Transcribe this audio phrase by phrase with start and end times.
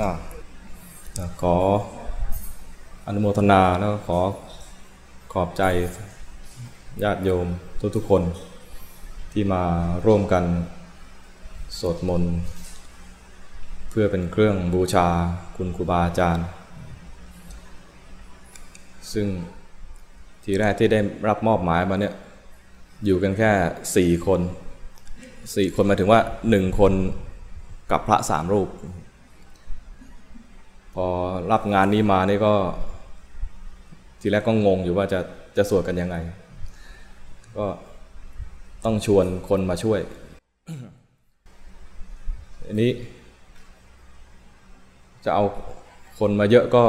[0.00, 0.10] อ่า
[1.40, 1.56] ขอ
[3.06, 4.20] อนุโมทนาแล้วก็ขอ
[5.32, 5.62] ขอบใจ
[7.02, 7.46] ญาติโยม
[7.96, 8.22] ทุกๆคน
[9.32, 9.62] ที่มา
[10.06, 10.44] ร่วมกัน
[11.78, 12.32] สวดมนต์
[13.90, 15.06] เพื่อเป็นเครื่องบูชา
[15.56, 16.46] คุณครูบาอาจารย์
[19.12, 19.26] ซึ่ง
[20.44, 22.14] ทีแรกที่ได้รับมอบหมายมาเนี่ย
[23.04, 23.50] อยู่กันแค่
[23.96, 24.40] สี่คน
[25.56, 26.20] สี่คนหมายถึงว่า
[26.50, 26.92] หนึ่งคน
[27.90, 28.68] กับพระสามรูป
[30.94, 31.06] พอ
[31.52, 32.54] รับงานนี้มานี่ก็
[34.20, 35.20] ทีแรกก็งงอยู่ว่าจะ
[35.56, 36.16] จะสวดกันยังไง
[37.58, 37.66] ก็
[38.84, 40.00] ต้องชวนคนมาช่วย
[42.66, 42.90] อันนี้
[45.24, 45.44] จะเอา
[46.18, 46.84] คนมาเยอะก็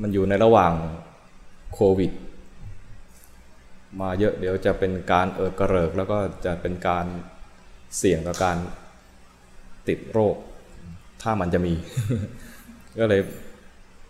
[0.00, 0.72] มันอยู่ในระหว่าง
[1.74, 2.12] โควิด
[4.00, 7.06] มาเยอะเดี๋ยวจะเป็นการเอิดกระเริก แล้วก็จะเป็นการ
[7.98, 8.56] เสี่ยงต่อการ
[9.88, 10.36] ติดโรค
[11.22, 11.74] ถ้ามันจะมี
[12.98, 13.20] ก็เลย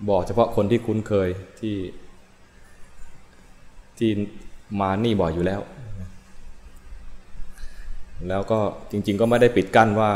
[0.09, 1.29] บอกเฉพาะคนที่คุ้นเคย
[1.61, 1.77] ที่
[3.99, 4.11] ที่
[4.81, 5.61] มานี่บ่อยอยู่แล้ว
[8.29, 8.59] แล้วก็
[8.91, 10.11] จริง ๆ ก็ไม่ได้ปิดกั้นว่า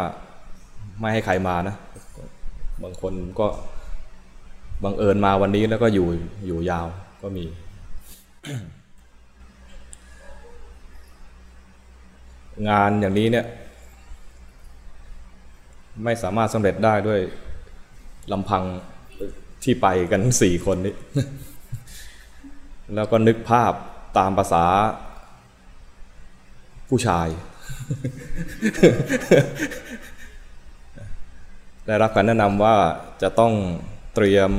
[1.00, 1.76] ไม่ให้ใครมานะ
[2.82, 3.46] บางคนก็
[4.84, 6.06] บังเอิญมาวันนี้แล้วก็อยู่
[6.46, 6.86] อยู่ยาว
[7.22, 7.44] ก็มี
[12.68, 13.46] งานอย่างนี้เนี่ย
[16.04, 17.20] ไม่สามารถสำเร็จได้ด้วย
[18.32, 18.62] ลำพัง
[19.62, 20.94] ที่ไปกันสี่คนนี้
[22.94, 23.72] แล้วก็นึกภาพ
[24.18, 24.64] ตามภาษา
[26.88, 27.28] ผู้ชาย
[31.86, 32.76] ได้รับการแนะนำว่า
[33.22, 33.52] จะต้อง
[34.14, 34.52] เตรียม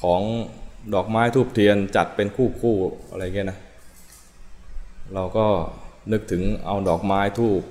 [0.00, 0.22] ของ
[0.94, 3.58] ดอกไม้ทูบเทียนจัดเป็นคู่คู่ๆอะไรเงี้ยนะ
[5.14, 5.46] เราก็
[6.12, 7.62] นึกถึงเอาดอกไม้ทูบ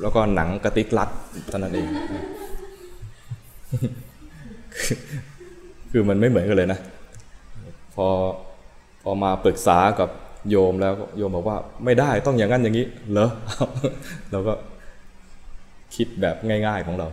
[0.00, 1.10] แล้วก็หนังกระติกรัด
[1.48, 1.88] เท่านั้นเอง
[5.90, 6.80] คือมันไม่เหมือนกันเลยนะ
[7.94, 8.06] พอ
[9.02, 10.10] พอมาปรึกษากับ
[10.50, 13.30] โยมแล้วโยมบอกว่าไม่ได้ต้องอย่างนั้นอย่างนี้ เหรอ
[14.30, 14.54] เราก็
[15.96, 16.36] คิดแบบ
[16.66, 17.08] ง่ายๆของเรา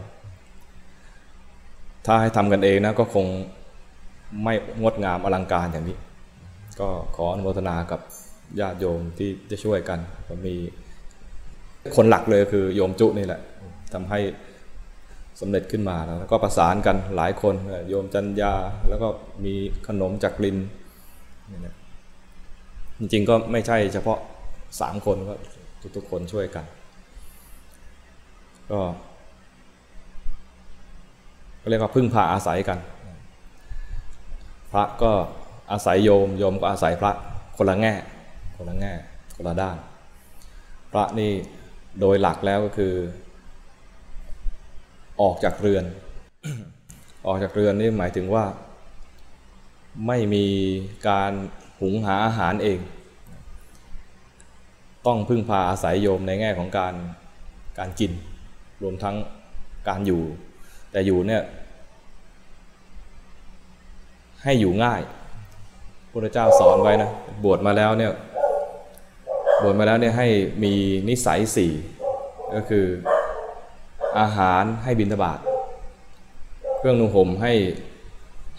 [2.05, 3.25] ถ้าให้ทำกันเองนะก็คง
[4.43, 5.97] ไม่งดงามอลังการอย่างนี้
[6.79, 8.01] ก็ขออนุโมทนากับ
[8.59, 9.99] ญาติโยมที่จะช่วยกัน
[10.45, 10.55] มี
[11.95, 13.41] คนหลักเลยคือโยมจุนี่แหละ
[13.93, 14.19] ทำให้
[15.41, 17.55] สำเร็จขึ้นมาแล้วก็ประสานกันหลายคน
[17.89, 18.53] โยมจันยา
[18.89, 19.07] แล้วก็
[19.45, 19.53] มี
[19.87, 20.57] ขนมจากลิน
[22.99, 24.19] จริงๆก็ไม่ใช่เฉพาะ
[24.81, 25.33] สามคนก็
[25.95, 26.65] ทุกๆคนช่วยกัน
[28.71, 28.79] ก็
[31.61, 32.79] ก็เรียกว่าพึ่งพาอาศัยกัน
[34.71, 35.11] พระก็
[35.71, 37.11] อาศัยโยมโยมก็อาศัยพระ
[37.57, 37.93] คนละแง่
[38.57, 38.93] คนละแง่
[39.35, 39.77] คนละด้าน
[40.91, 41.31] พระนี่
[42.01, 42.93] โดยหลักแล้วก็คือ
[45.21, 45.85] ออกจากเรือน
[47.25, 48.45] ออกจากเรือนนี่หมายถึงว่า
[50.07, 50.45] ไม่มี
[51.09, 51.31] การ
[51.81, 52.79] หุงหาอาหารเอง
[55.05, 56.93] ต้องพึ่งพาอาศัยโยมในแง่ของการ
[57.79, 58.11] การกิน
[58.81, 59.15] รวมทั้ง
[59.87, 60.21] การอยู่
[60.91, 61.43] แต่อยู่เนี่ย
[64.43, 65.01] ให้อยู่ง่าย
[66.11, 67.09] พระเจ้าสอนไว้นะ
[67.43, 68.11] บวชมาแล้วเนี่ย
[69.63, 70.27] บวชมาแล้วเนี่ยให้
[70.63, 70.73] มี
[71.09, 71.71] นิสัยสี่
[72.55, 72.85] ก็คือ
[74.19, 75.39] อาหารให้บิณฑบาต
[76.77, 77.53] เครื่องนุ่งห่มให้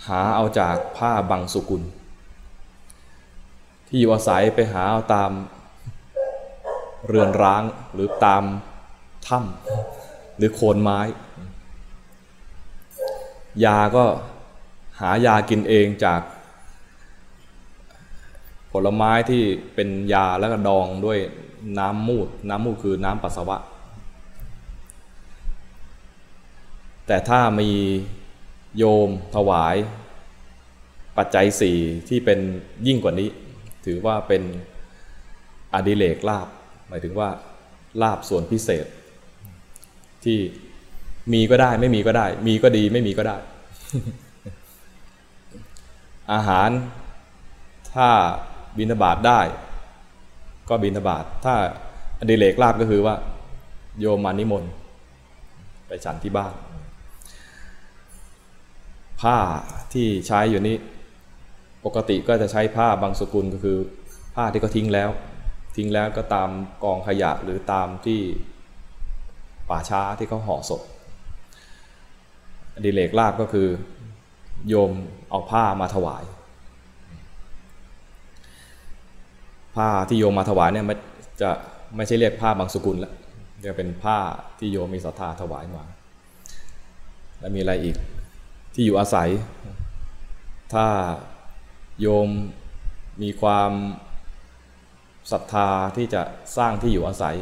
[0.07, 1.83] หาเอาจากผ้าบางสุกุล
[3.87, 5.31] ที่อยู่อาศัยไปหาเอาตาม
[7.07, 7.63] เรือนร้าง
[7.95, 8.45] หรือตาม
[9.27, 11.01] ถ้ำหรือโคนไม้
[13.65, 14.05] ยาก็
[15.01, 16.21] หายากินเองจาก
[18.73, 19.43] ผลไม้ที่
[19.75, 21.19] เป็นยาแล้วก็ดองด้วย
[21.79, 23.57] น้ำมูด น้ำมูดคือน้ำปัสสาวะ
[27.07, 27.71] แต่ถ้ามี
[28.77, 29.77] โยมถวาย
[31.17, 31.79] ปัจจัยสี่
[32.09, 32.39] ที่เป็น
[32.87, 33.29] ยิ่งกว่านี้
[33.87, 34.43] ถือว่าเป็น
[35.75, 36.49] อดิเลกลาบ
[36.89, 37.29] หมายถึงว่า
[38.03, 38.87] ลาบส่วนพิเศษ
[40.25, 40.39] ที่
[41.33, 43.37] มีก็ได้ไม่มีก็ได้ มีก็ดีไม่มีก็ได้
[46.33, 46.71] อาหาร
[47.95, 48.09] ถ้า
[48.79, 49.41] บินทบาทได้
[50.69, 51.55] ก็บินทบาท ถ้า
[52.21, 53.15] อดิเลกลาบก็คือว่า
[54.01, 54.71] โยมมานิมนต์
[55.87, 56.55] ไปฉันที่บ้าน
[59.23, 59.37] ผ้า
[59.93, 60.77] ที่ใช้อยู่นี้
[61.85, 63.79] ปกติก็จะใช้ผ้าบางสกุลก็คือ
[64.35, 65.11] ผ้าที่เขาทิ้งแล้ว
[65.77, 66.49] ทิ้งแล้วก็ตาม
[66.85, 68.21] กองขยะหรือตามที่
[69.69, 70.83] ป่าช้าที่เขาห่อศพ
[72.85, 73.69] ดิเลกลาบก็คือ
[74.69, 74.93] โยม
[75.31, 76.25] เอาผ้ามาถวาย
[79.77, 80.99] ผ้าที่โยมมาถวายเนี่ยมัน
[81.43, 81.51] จะ
[81.97, 83.15] ไม่ใช่เรียกผ้าบางสกุลแล้ว
[83.67, 84.19] จะเป็นผ้า
[84.59, 85.85] ที่โยมมีศรัทธาถวายมา
[87.41, 87.97] แล้วมีอะไรอีก
[88.79, 89.31] ที่อยู่อาศัย
[90.73, 90.87] ถ้า
[92.01, 92.29] โยม
[93.23, 93.73] มีความ
[95.33, 96.23] ศรัทธาที่จะ
[96.57, 97.37] สร้างที่อยู่อาศัย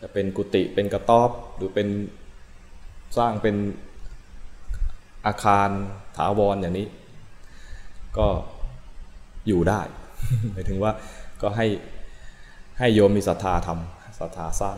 [0.00, 1.88] จะเป็นกุฏิเป็นกระต๊อบหรือเป็น
[3.18, 3.56] สร้างเป็น
[5.26, 5.68] อาคาร
[6.16, 6.86] ถาวรออย่างนี้
[8.18, 8.28] ก็
[9.46, 9.80] อยู่ได้
[10.52, 10.92] หมายถึงว่า
[11.42, 11.66] ก็ให้
[12.78, 14.76] ให้โยมมีศรัทธาทำศรัทธาสร้าง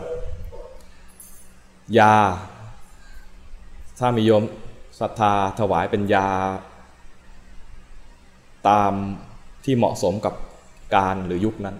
[1.99, 2.15] ยา
[3.99, 4.43] ถ้ามีโยม
[4.99, 6.29] ศรัทธาถวายเป็นยา
[8.69, 8.93] ตาม
[9.63, 10.33] ที่เหมาะสมกับ
[10.95, 11.75] การหรือยุคนั้น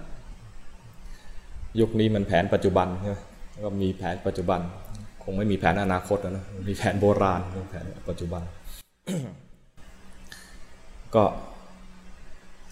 [1.80, 3.18] ยุคนี้มันแผนปัจจุบันใช่ไหม
[3.66, 4.60] ก็มีแผนปัจจุบัน
[5.24, 8.42] คงไม่มีแผนอนาคตนะมีแผนโบราณแผนปัจจุบัน
[11.16, 11.24] ก็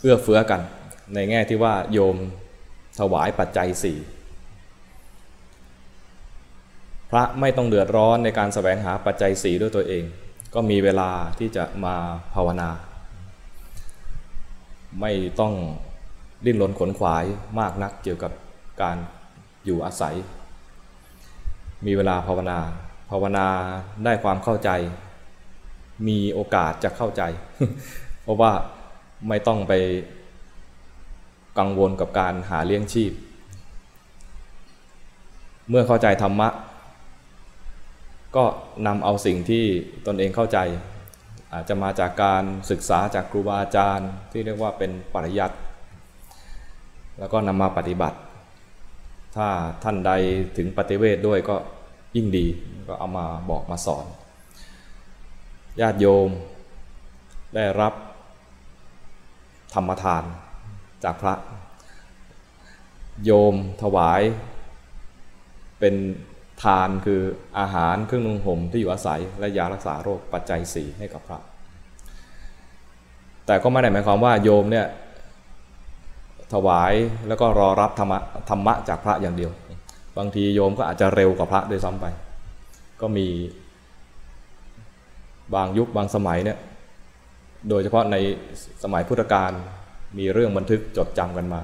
[0.01, 0.61] เอื้อเฟื้อกัน
[1.13, 2.15] ในแง่ที่ว่าโยม
[2.99, 3.97] ถวายปัจจัยสี่
[7.09, 10.03] พระไม่ต้องเดือดร้อนในการสแสวงหาปัจจัยสี่ด้วยตัวเอง
[10.55, 11.09] ก็มีเวลา
[11.39, 11.95] ที่จะมา
[12.33, 12.69] ภาวนา
[15.01, 15.53] ไม่ต้อง
[16.45, 17.25] ดิ้นรนขนขวาย
[17.59, 18.31] มากนักเกี่ยวกับ
[18.81, 18.97] การ
[19.65, 20.15] อยู่อาศัย
[21.85, 22.59] มีเวลาภาวนา
[23.09, 23.45] ภาวนา
[24.03, 24.69] ได้ความเข้าใจ
[26.07, 27.21] มีโอกาสจะเข้าใจ
[28.23, 28.51] เพราะว่า
[29.27, 29.73] ไม่ต้องไป
[31.59, 33.11] กังวลกับการหาเลี้ยงชีพ
[35.69, 36.49] เมื่อเข้าใจธรรมะ
[38.35, 38.45] ก็
[38.87, 39.65] นำเอาสิ่งที่
[40.07, 40.57] ตนเองเข้าใจ
[41.53, 45.57] อาจจะมาจากการศึกษาจากครูบาอาจารย์ ที่เรียกว่าเป็นปริยัติ
[47.19, 48.17] แล้วก็นำมาปฏิบัติ
[49.35, 49.47] ถ้า
[49.83, 50.11] ท่านใด
[50.57, 51.55] ถึงปฏิเวทด้วยก็
[52.15, 52.45] ยิ่งดี
[52.87, 54.05] ก็เอามาบอกมาสอน
[55.81, 56.29] ญาติโยม
[57.55, 57.93] ได้รับ
[59.73, 60.23] ธรรมทาน
[61.03, 61.35] จากพระ
[63.25, 64.21] โยมถวาย
[65.79, 65.95] เป็น
[66.63, 67.21] ทานคือ
[67.59, 71.39] อาหารเครื่องนุ่งห่มที่อยู่อาศัยและยารักษาโรคปัจจัยสี่ให้กับพระ
[73.45, 74.85] แต่ก็ไม่ได้หมายความว่าโยมเนี่ย
[76.53, 76.93] ถวาย
[77.27, 78.19] แล้วก็รอรับธรรมะ
[78.49, 79.51] ธรรมะจากพระอย่างเดียว
[80.17, 82.05] บางทีโยมก็อาจจะเร็วกว่าพระด้วยซ้ำไป
[83.01, 83.27] ก็มี
[85.55, 86.57] บางยุคบางสมัยเนี่ย
[87.69, 88.15] โดยเฉพาะใน
[88.83, 89.51] สมัยพุทธกาล
[90.17, 91.61] มีเรื่องบันทึกจดจำกันมา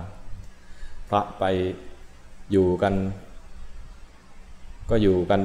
[1.09, 1.43] พระไป
[2.51, 2.93] อยู่กัน
[4.91, 5.41] ก็อยู่กัน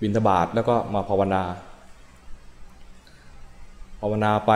[0.00, 1.42] บิณฑบาตแล้วก็มาภาวนา
[4.00, 4.52] ภาวนาไป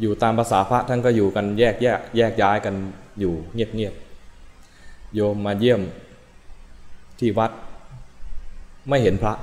[0.00, 2.74] อยู่ตามภาษาพระท่านก็อยู่กันแยกแยกแยกย้ายกัน
[3.20, 3.94] อยู่เงียบเงียบ
[5.14, 5.80] โยมมาเยี่ยม
[7.18, 7.50] ที่วัด
[8.88, 9.34] ไม่เห็นพระ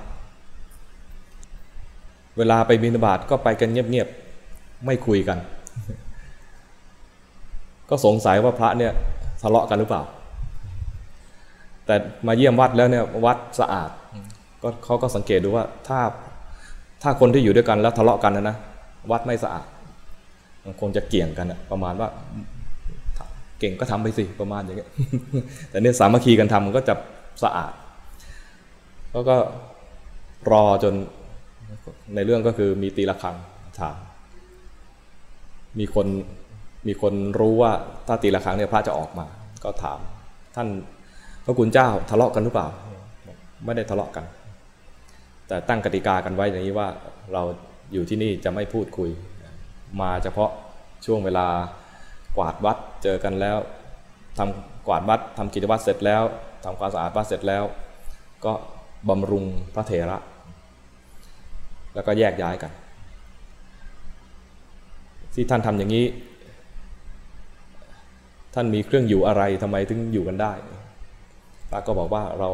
[2.38, 5.38] เวลาไปบิณฑบาตก็ไปกันเงียบๆ ไม่คุยกัน
[7.90, 8.94] ก็สงสัยว่าพระเนี่ย
[9.42, 10.04] ทะเลาะกันหรือเปล่า
[11.86, 11.96] แต่
[12.28, 13.90] มาเยี่ยมวัดแล้วเนี่ยวัดสะอาด
[14.64, 16.00] ก็เขาก็สังเกตดูว่าถ้า
[17.02, 18.58] ถ้าคนที่อยู่ด้วยกันแล้วทะเลาะกันนะนะ
[19.12, 19.68] วัดไม่สะอาด
[20.66, 22.10] มันคงจะเกี่ยงกันนะประมาณว่า
[23.60, 24.90] เก่งก็ทำไปสิประมาณอย่างเงี้ย
[25.70, 26.94] แต่เนี่ยสามัคคีกันทำมันก็จะ
[27.44, 27.74] สะอาด
[29.14, 29.36] แล้วก็
[30.52, 30.94] รอจน
[32.16, 33.36] ในเรื่องก็คือมีตีละครัง
[33.80, 33.96] ถาม
[35.80, 36.08] มีคน
[36.88, 37.72] มีคนรู้ว่า
[38.08, 39.28] ถ้าตีละครังเนี่ยพระจะออกมา
[39.64, 40.00] ก็ถาม
[40.56, 40.68] ท่าน
[41.46, 42.68] พระคุณเจ้าทะเลาะกันหรือเปล่า
[43.66, 44.26] ไม่ได้ทะเลาะกัน
[45.48, 46.88] แต่ตั้งกติกากันไว้อย่างนี้ว่า
[47.34, 47.44] เรา
[47.94, 49.10] อยู่ที่นี่จะไม่พูดคุย
[50.02, 50.52] มาเฉพาะ
[51.06, 51.48] ช่วงเวลา
[52.38, 53.58] กวาดวัดเจอกันแล้ว
[54.38, 56.24] ทำกวาดวัดทำกิจวัตรเสร็จแล้ว
[56.66, 57.64] ทำความสะอาดวัดเสร็จแล้ว
[58.46, 58.54] ก็
[59.10, 59.46] บำรุง
[59.76, 60.18] พระเถระ
[61.96, 62.72] แล้วก็แยกย้ายกัน
[65.34, 66.06] ที่ท่านทำอย่างนี้
[68.54, 70.54] ท่านมีเครื่องอยู่อะไรทำไมถึงอยู่กันได้
[71.72, 72.50] พระก็บอกว่าเรา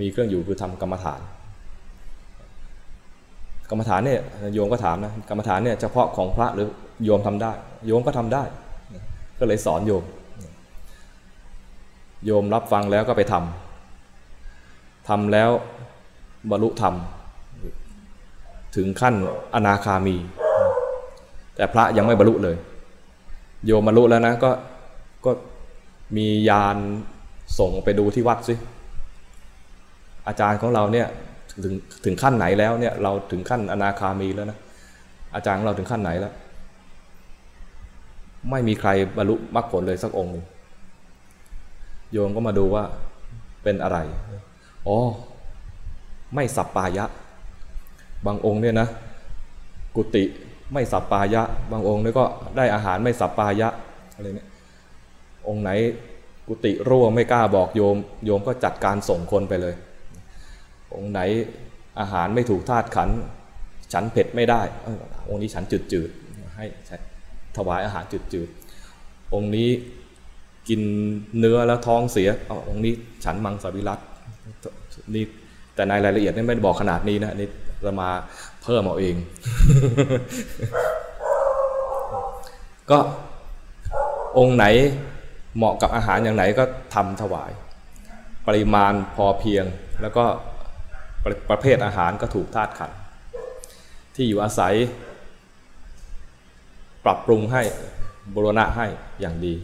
[0.00, 1.20] มีเครื่องอยู่คือทำกรรมฐาน
[3.70, 4.20] กรรมฐานเนี่ย
[4.54, 6.68] โยมก็ถามนะกรรมฐานเนี่ยเฉพาะของพระหรือ
[7.04, 7.52] โยมทำได้
[7.86, 8.42] โยมก็ทำได้
[9.38, 10.04] ก็เลยสอนโยม
[12.24, 15.50] โยมรับฟังแล้วก็ไปทำทำแล้ว
[16.50, 16.94] บรรลุธรรม
[18.76, 19.14] ถึงขั้น
[19.54, 20.16] อนาคามี
[21.56, 22.56] แต่พระยังไม่บรรลุเลย
[23.66, 24.50] โยมบรรลุแล้วนะก็
[25.24, 25.30] ก็
[26.16, 26.76] มียาน
[27.58, 28.54] ส่งไปดูที่วัดสิ
[30.28, 31.06] อาจารย์ของเราเนี่ย
[31.64, 31.74] ถึง
[32.04, 34.58] ถึงขั้นไหนแล้วเนี่ยเราถึงขั้นอนาคามีแล้วนะ
[35.34, 36.34] อาจารย์ของเราถึงขั้นไหนแล้ว
[38.50, 40.32] ไม่มีใครบรรลุมรรคผลเลยสักองค์
[42.12, 42.84] โยมก็มาดูว่า
[43.62, 43.98] เป็นอะไร
[44.86, 44.96] อ๋อ
[46.34, 47.04] ไม่สับปายะ
[48.26, 48.88] บางองค์เนี่ยนะ
[49.96, 50.24] กุฏิ
[50.72, 52.24] ไม่สับปายะ บางองค์เนี่ยก็
[52.56, 53.68] ได้อาหารไม่สับปายะ
[54.14, 54.48] อะไรเนี่ย
[55.48, 55.70] องค์ไหน
[56.48, 59.74] กุฏิรั่วไม่กล้าบอกโยม โยมก็จัดการส่งคนไปเลย
[60.90, 61.20] อองค์ไหน
[62.00, 63.08] อาหารไม่ถูกธาตุขัน
[63.92, 64.60] ฉันเผ็ดไม่ได้
[65.28, 66.10] องค์นี้ฉันจืดจืด
[66.56, 66.66] ให้
[67.56, 68.48] ถวายอาหารจืดจืด
[69.34, 69.70] องค์นี้
[70.68, 70.80] กิน
[71.38, 74.00] เนื้อแล้วท้องเสียอองค์นี้ฉันมังสวิรัต
[75.14, 75.24] นี่
[75.74, 77.48] แต่ในรายละเอียดนี่ไม่ได้บอกขนาดนี้นะนี่
[77.84, 78.10] จะมา
[78.62, 79.16] เพิ่มเอาเอง
[82.90, 82.98] ก็
[84.38, 84.66] องค์ไหน
[85.56, 87.50] เหมาะกับอาหารอย่างไหนก็ทำถวาย
[88.46, 89.64] ปริมาณพอเพียง
[90.02, 90.24] แล้วก็
[91.24, 92.90] ประประเภทอาหารก็ถูกธาตุขัน
[94.14, 94.74] ที่อยู่อาศัย
[97.04, 97.62] ปรับปรุงให้
[98.34, 98.86] บรณะให้
[99.20, 99.54] อย่างดี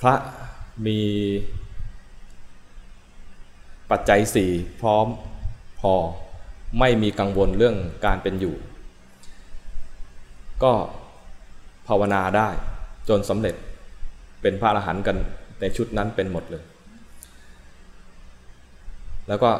[0.00, 0.14] พระ
[0.86, 1.00] มี
[3.90, 4.50] ปัจจัยสี่
[4.80, 5.06] พร้อม
[5.80, 5.94] พอ
[6.78, 7.76] ไม่มีกังวลเรื่อง
[8.06, 8.54] การเป็นอยู่
[10.62, 10.72] ก็
[11.88, 12.48] ภาวนาได้
[13.08, 13.54] จนสำเร็จ
[14.42, 15.16] เป็นพระอรหันต์กัน
[15.60, 16.62] ในชุดนั้นเป็นหมดเลย
[19.28, 19.50] แล้วก็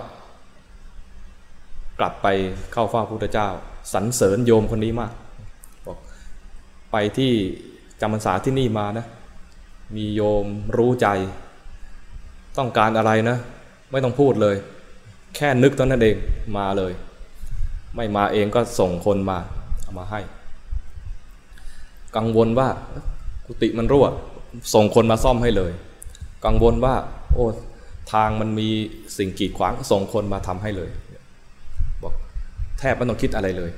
[1.99, 2.27] กลับไป
[2.73, 3.49] เข้าเฝ้าพระพุทธเจ้า
[3.93, 5.13] สรรเสริญโยมคนนี้มาก
[5.87, 5.99] บอก
[6.93, 7.33] ไปที่
[8.01, 9.07] จำพรรษาที่นี่มานะ
[9.97, 10.47] มีโยม
[10.77, 11.09] รู้ใจ
[12.59, 13.37] ต้องการอะไรนะ
[13.91, 14.57] ไม่ต้องพูดเลย
[15.37, 16.17] แค่นึกตอนนั้นเอง
[16.59, 16.93] มาเลย
[17.97, 19.39] ไม่มาเองก็ส่งคนมา
[19.83, 20.21] เอามาให้
[22.17, 22.69] กังวลว่า
[23.47, 24.07] กุฏิมันรั่ว
[24.75, 25.73] ส่งคนมาซ่อมให้เลย
[26.45, 26.95] กังวลว่า
[27.35, 27.47] โอ้
[28.13, 28.69] ทางมันมี
[29.17, 30.91] สิ่งกีดขวางส่งคนมาทำให้เลย
[32.03, 32.15] บอก
[32.79, 33.71] แทบไม่ต้องคิดอะไรเลย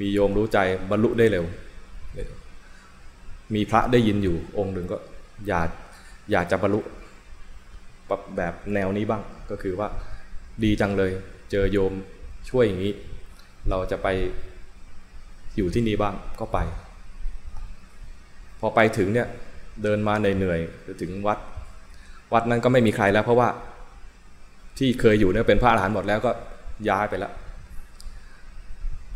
[0.00, 0.58] มีโยมรู้ใจ
[0.90, 1.44] บรรลุได้เร็ว
[3.54, 4.96] มีพระได้ยินอยู่ องค์หนึ่งก็
[5.48, 5.68] อยาก
[6.32, 6.80] อยากจะบรรลุ
[8.36, 9.88] แบบแนวนี้บ้างก็คือว่า
[10.64, 11.10] ดีจังเลย
[11.50, 11.92] เจอโยม
[12.50, 12.92] ช่วยอย่างนี้
[13.70, 14.08] เราจะไป
[15.56, 16.58] อยู่ที่นี่บ้างก็ไป
[18.60, 19.28] พอไปถึงเนี่ย
[19.82, 21.38] เดินมาเหนื่อยๆถึงวัด
[22.32, 23.48] วัดนั้นก็ไม่มีใครแล้ว เพราะว่า
[24.78, 26.30] ที่เคยอยู่เนี่ยเป็นพระอรหันต์หมดแล้วก็
[26.88, 27.32] ย้ายไปแล้ว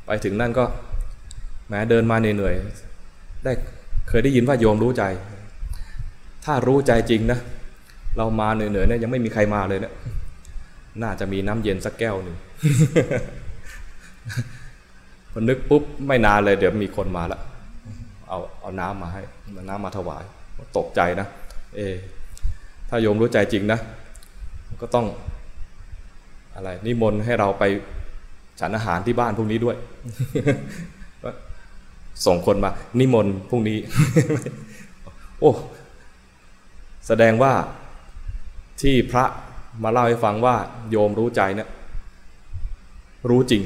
[0.07, 0.65] ไปถึงนั่นก็
[1.69, 3.53] แม้เดินมาเหนื่อยๆได้
[4.09, 5.05] เคยได้ยินว่าโยมรู้ใจ
[6.45, 7.39] ถ้ารู้ใจจริงนะ
[8.17, 9.95] เรามาเหนื่อยๆเนี่ยยังไม่มีใครมาเลยเนะี่ย
[11.03, 12.37] น่าจะมีน้ำเย็นสักแก้วหนึ่ง
[15.33, 17.41] พอนึกปุ๊บไม่นานเลยเดี๋ยวมีคนมาละ
[18.33, 19.23] เอาเอาน้ำมาให้
[19.69, 20.23] น้ำมาถวาย
[20.77, 21.27] ตกใจนะ
[21.77, 21.81] เอ
[22.89, 23.79] ถ้าโยมรู้ใจจริงนะ
[24.83, 25.07] ก็ต้อง
[26.55, 27.65] อะไรนิมนต์ให้เราไป
[28.61, 29.77] ฉันอาหารที่บ้านพรุ่งนี้ด้วย
[32.27, 32.71] ส่งคนมา
[33.01, 33.79] นิมนต์พรุ่งนี้
[35.41, 35.53] โอ้
[37.07, 37.53] แสดงว่า
[38.81, 39.25] ที่พระ
[39.83, 40.57] มาเล่าให้ฟังว่า
[40.91, 41.69] โยมรู้ใจเนี่ย
[43.31, 43.63] รู้จริง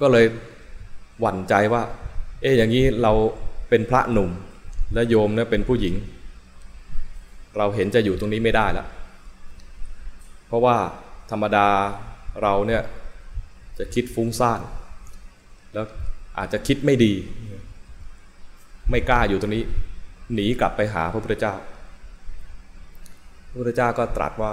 [0.00, 0.26] ก็เลย
[1.20, 1.82] หวั่นใจว่า
[2.44, 3.12] เอ๊ะอย่างนี้เรา
[3.68, 4.30] เป็นพระหนุ่ม
[4.94, 5.94] และโยมเนี่ยเป็นผู้หญิง
[7.58, 8.88] เราเห็นจะอยู่ตรงนี้ไม่ได้แล้ว
[10.46, 10.76] เพราะว่า
[11.30, 11.66] ธรรมดา
[12.42, 12.82] เราเนี่ย
[13.78, 14.60] จะคิดฟุ้งซ่าน
[15.74, 15.86] แล้ว
[16.38, 17.12] อาจจะคิดไม่ดี
[18.90, 19.64] ไม่กล้าอยู่ตรงนี้
[20.34, 21.54] หนีกลับไปหาพระพุทธเจ้า
[23.48, 24.50] พระพุทธเจ้าก็ตรัสว่า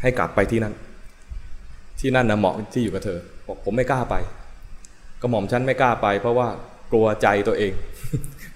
[0.00, 0.74] ให้กลับไปที่นั่น
[2.00, 4.16] ที่นั่นนะเหมาะที่อยู่กับเธอบอกผมไม่กล้าไป
[5.22, 6.48] กระหม่อมฉันไม่กล้าไป เพราะว่า
[6.92, 7.72] กลัวใจตัวเอง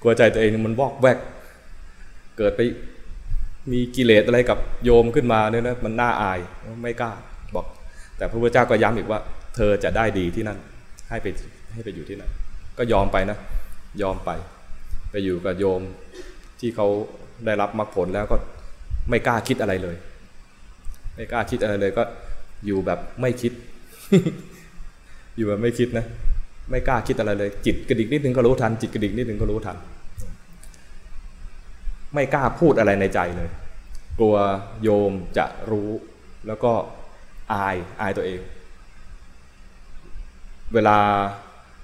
[0.03, 1.19] กลัวใจตัวเองมันวอกแวก
[2.39, 2.61] เกิดไป
[3.73, 6.39] มีกิเลสอะไรกับโยมขึ้นมาเนี่ยนะมันน่าอาย
[6.83, 7.13] ไม่กล้า
[7.55, 7.67] บอก
[8.17, 9.21] แต่พระพุทธเจ้าก็ย้ำอีกว่า
[9.55, 10.59] เธอจะได้ดีที่นั่น
[11.11, 11.27] ให้ไป
[11.73, 12.31] ให้ไปอยู่ที่นั่น
[12.79, 13.39] ก็ยอมไปนะ
[14.03, 14.31] ยอมไป
[15.11, 15.81] ไปอยู่กับโยม
[16.61, 16.87] ที่เขา
[17.45, 18.37] ได้รับมรรคผลแล้วก็
[19.11, 19.97] ไม่กล้าคิดอะไรเลย
[21.15, 22.03] ไม่กล้าคิดอะไรเลยก็
[22.67, 23.53] อยู่แบบไม่คิด
[25.37, 26.07] อยู่แบบไม่คิดนะ
[26.71, 29.77] ไม่กล้าคิดอะไรเลย จิตกระดิกนิดนึงก็รู้ทัน จิตกระดิกนิดนึงก็รู้ทัน
[32.15, 33.49] ไม่กล้าพูดอะไรในใจเลย
[34.19, 34.37] กลัว
[34.83, 35.91] โยมจะรู้
[36.47, 36.73] แล้วก็
[37.53, 38.41] อายอายตัวเอง
[40.75, 40.97] เวลา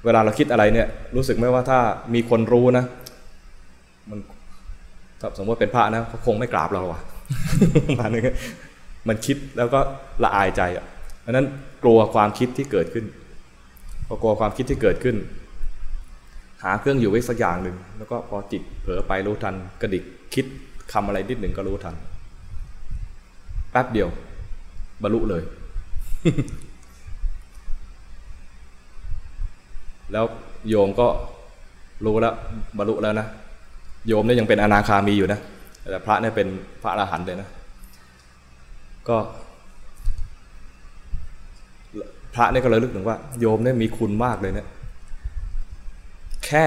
[0.05, 1.79] เวลาเราคิดอะไรเนี่ย รู้สึกไหมว่าถ้า
[2.15, 2.85] มีคนรู้นะ
[4.11, 4.19] มัน
[5.39, 7.01] สมมติเป็นพระนะเขาคงไม่กราบเราว่ะ
[7.99, 8.25] มาหนึ่ง
[9.09, 9.81] มันคิดแล้วก็
[10.25, 10.87] ละอายใจอะ
[11.21, 11.47] เพราะนั้น
[11.83, 13.05] กลัวความคิดที่เกิดขึ้น
[14.15, 15.17] พอกลัวความคิดที่เกิดขึ้น
[16.63, 20.05] หาเครื่องอยู่ไว้สักอย่างหนึ่งแล้วก็พอจิตเผลอไปรู้ทันกระดิก
[20.35, 20.47] คิด
[20.93, 21.95] คำอะไรนิดหนึ่งก็รู้ทัน
[23.71, 24.09] แป๊บเดียว
[25.03, 25.43] บรรลุเลย
[30.13, 30.25] แล้ว
[30.69, 31.09] โยมก็
[32.05, 32.35] รู้แล้ว
[32.79, 33.27] บรรลุแล้วนะ
[34.09, 35.41] โยมเนี่ยยังเป็นอนาคามีอยู่นะ
[35.91, 36.49] แต่พระเนี่ยเป็น
[36.83, 37.49] พระอรหันต์เลยนะ
[39.09, 39.17] ก็
[42.35, 44.69] พระเนี่ยก็เลยลึกถึงว่า โยมเนี่ยมีคุณมากเลยเนี่ย
[46.47, 46.67] แค่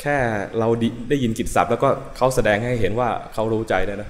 [0.00, 0.16] แค่
[0.58, 0.68] เรา
[1.08, 4.08] ได้ยินกิจศัพท์ แล้วก็เขาแสดงให้เห็นว่าเขารู้ใจได้นะ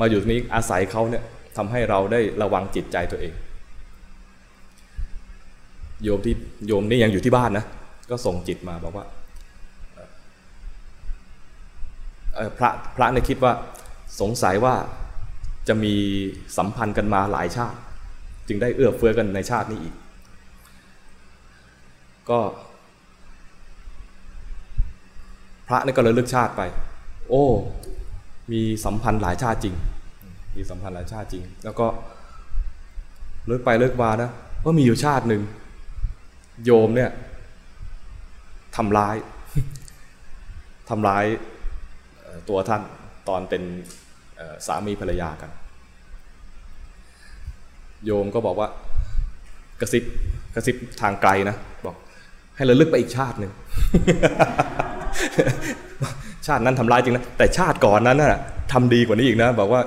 [0.00, 1.22] มาอยู่ตรงนี้อาศัยเขาเนี่ย
[1.56, 3.34] ทำให้เราได้ระวังจิตใจตัวเอง
[6.02, 6.34] โยมที่
[6.66, 7.64] โยมนี่ยังอยู่ที่บ้านนะ
[8.10, 9.06] ก็ส่งจิตมาบอกว่า
[12.58, 13.52] พระพระในคิดว่า
[14.20, 14.74] สงสัยว่า
[15.68, 15.94] จะมี
[16.56, 17.78] สัมพันธ์กันมาหลายชาติ
[18.48, 19.94] จึงได้เอื้อเฟื้อกันในชาตินี้อีก
[22.30, 22.40] ก็
[25.68, 26.62] พระนี่ก็เลยเลึกชาติไป
[27.28, 27.44] โอ้
[28.52, 29.74] มีสัมพันธ์หลายชาติจริง
[30.56, 31.86] มีสัมพันธ์หลายชาติจริง แล้วก็
[33.46, 34.30] เลิกไปเลิกมานะ
[34.64, 35.42] ว่ามีอยู่ชาติหนึ่ง
[36.64, 37.10] โยมเนี่ย
[38.76, 39.16] ทำร้าย
[40.88, 41.24] ทำร้าย
[42.48, 42.82] ตัวท่าน
[43.28, 43.62] ตอนเป็น
[44.66, 45.50] สามีภรรยากัน
[48.06, 48.68] โยมก็บอกว่า
[49.80, 50.04] กระซิบ
[50.54, 51.56] กระซิบทางไกลนะ
[51.86, 51.96] บอก
[52.56, 53.52] ให้ระลึกไปอีกชาติหนึ่ง
[56.46, 58.40] ชาตินั้นทำร้ายจริงนะแต่ชาติก่อนนั้นน่ะ
[58.72, 59.80] ทำดีกว่านี้อีกนะ บอกว่า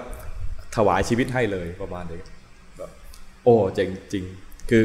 [0.75, 2.19] ถวายชีวิตให้เลยประมาณนี้
[2.77, 2.89] แบบ
[3.43, 4.23] โอ้จริงจริง
[4.69, 4.83] คือ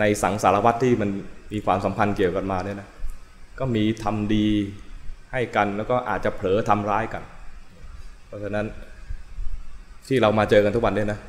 [0.00, 1.10] ในสังสารวัตรที่มัน
[1.52, 2.88] มีความสัมพันธ์เกี่ยวกันมาเนี่ยนะ
[3.58, 4.46] ก็มีทำดี
[5.32, 7.22] ให้กันแล้วก็อาจจะเผลอทำร้ายกัน
[8.26, 8.66] เพราะฉะนั้น
[10.08, 11.20] ที่เรามาเจอกันทุกวันเนี่ยนะ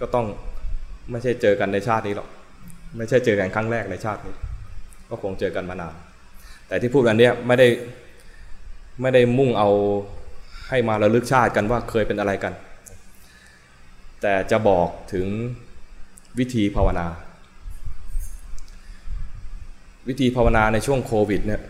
[0.00, 0.26] ก็ต้อง
[1.10, 2.28] ไม่ใช่เจอกันในชาตินี้หรอก
[2.96, 4.34] ไม่ใช่เจอกันครั้งแรกในชาตินี้
[5.08, 5.94] ก็คงเจอกันมานาน
[6.68, 7.68] แต่ที่พูดกันเนี่ยไม่ได้
[9.00, 9.70] ไม่ได้มุ่งเอา
[10.68, 12.52] ให้มาระลึกชาติกันว่าเคยเป็นอะไรกัน
[14.22, 15.26] แต่จะบอกถึง
[16.38, 17.06] วิธีภาวนา
[20.08, 21.60] วิธีภาวนาในช่วงโควิดเนี่ย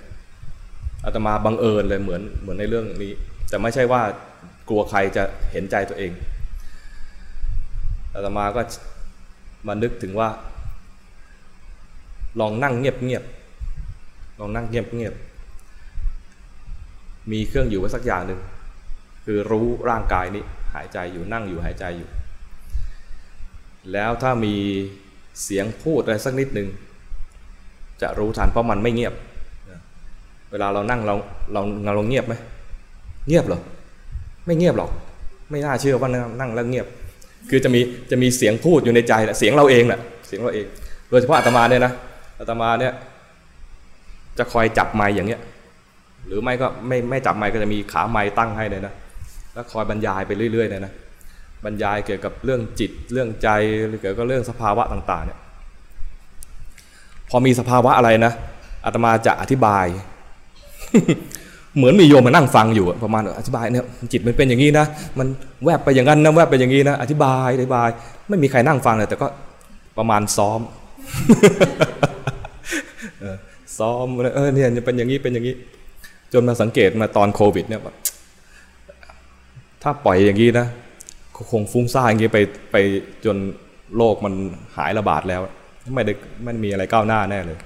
[1.04, 3.12] อาตมาบังเอิญเลยเหมือนเหมือนในเรื่องนี้
[3.48, 4.02] แต่ไม่ใช่ว่า
[4.68, 6.12] กลัวใครจะเห็นใจตัวเอง
[8.14, 8.62] อาตมาก็
[9.66, 10.28] มานึกถึงว่า
[12.40, 13.24] ลองนั่งเงียบเงียบ
[14.38, 15.14] ลองนั่งเงียบเงียบ
[17.30, 18.40] มีเครื่องอยู่ไว้สักอย่างหนึ่ง
[19.24, 20.44] คือรู้ร่างกายนี้
[20.74, 22.08] หายใจอยู่นั่งอยู่หายใจอยู่
[23.92, 24.54] แล้วถ้ามี
[25.42, 26.68] เสียงพูดอะไรสักนิดหนึ่ง
[28.02, 29.14] จะรู้ทันเพราะมันไม่เงียบ
[30.50, 31.14] เวลาเรานั่งเรา
[31.52, 31.60] เรา
[31.96, 32.34] เราเงียบไหม
[33.28, 33.60] เงียบหรอ
[34.46, 34.90] ไม่เงียบหรอก
[35.50, 36.08] ไม่น่าเชื่อว่า
[36.40, 36.86] นั่งแล้วเงียบ
[37.50, 37.80] คือจะมี
[38.10, 40.66] จะมีเสียงพูดอยู่ในใจแหละเสียงเราเองแหละเสียงเราเอง
[41.10, 41.92] โดยเฉพาะอาตมาเนี่ยนะ
[42.40, 42.92] อาตมาเนี่ย
[44.38, 45.40] จะคอยจับไม้อย่างเงี้ย
[46.26, 48.92] หรือไม่ก็ไม่ไม่จับไม้ก็จะมีขาไม้ตั้งให้เลยนะ
[49.54, 50.92] แล้วคอยบรรยายไปเรื่อยๆเลยนะ
[51.64, 53.48] บรรยายเกี่ยวกับเรื่องจิตเรื่องใจ
[53.88, 55.38] หรือเกี่ยวกับเรื่องสภาวะต่างๆเนี่ย
[57.30, 58.32] พอมีสภาวะอะไรนะ
[58.84, 59.86] อาตมาจะอธิบาย
[61.76, 64.86] เหมือนมีโยมมานั่งฟังอยู่ประมาณอธิบายเนี่ยจิตมันเป็นอย่างนี้นะ
[65.18, 65.26] มัน
[65.64, 67.88] แวบไปอย่างนั้นนะแวบไปอย่างนี้นะอธิบายอธิบาย
[68.28, 69.26] ไม่มีใครนั่งฟังเลยแต่ก็
[69.98, 70.60] ประมาณซ้อม
[73.78, 75.54] ซ้อมเออเนี่ยเป็นอย่างนี้เป็นอย่างนี้
[76.32, 77.80] จนมาสังเกตมาตอนโควิด เนี่ย
[79.82, 80.66] ถ้าปล่อยอย่างนี้นะ
[81.50, 82.38] คงฟุ้งซ่านอย่างนี้ไป
[82.72, 82.76] ไป
[83.24, 83.36] จน
[83.96, 84.34] โลกมัน
[84.76, 85.40] หายระบาดแล้ว
[85.94, 86.12] ไม่ได้
[86.44, 87.58] ไม่มีอะไรก้าวหน้าแน่เลย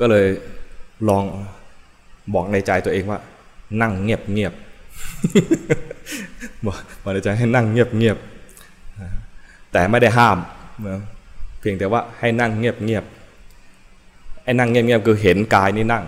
[0.00, 0.26] ก็เลย
[1.08, 1.24] ลอง
[2.34, 3.20] บอกในใจตัวเองว่า
[3.80, 4.52] นั่งเงียบเงียบ
[6.64, 8.16] บอกในใจให้นั่งเงียบเงียบ
[9.72, 10.38] แต่ไม่ได้ห้าม
[11.60, 13.04] เพียงแต่ว่าให้นั่งเงียบเงียบ
[14.44, 16.04] ไอ้นั่งเงียบเงียบคือเห็นกายนี่นั่ง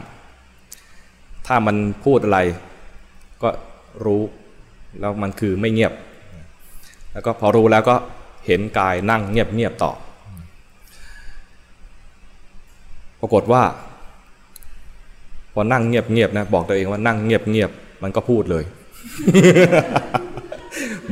[1.46, 2.38] ถ้ามันพูดอะไร
[3.42, 3.48] ก็
[4.04, 4.22] รู้
[5.00, 5.92] แล้วมันคือไม่เงียบ
[7.12, 7.96] แล้วก็พอรู้แล้วก็
[8.46, 9.92] เห็นกายนั่งเงียบเงียบต่อ
[13.20, 13.62] ปรากฏว่า
[15.58, 18.64] พอนั่งเงียบๆนะบอกตัวเองว่านั่งเงียบๆมันก็พูดเลย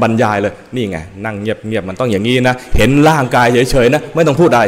[0.02, 4.64] บรรยายเลยนี่ไงนั่งเงียบๆมันต้องอย่างนี้นะเห็นร่างกายเฉยๆนะไม่ต้องพูดอะไร